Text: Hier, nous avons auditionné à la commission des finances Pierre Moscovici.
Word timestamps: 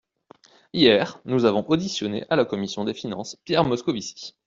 Hier, 0.73 1.19
nous 1.25 1.45
avons 1.45 1.63
auditionné 1.69 2.25
à 2.31 2.35
la 2.35 2.43
commission 2.43 2.83
des 2.85 2.95
finances 2.95 3.35
Pierre 3.45 3.65
Moscovici. 3.65 4.33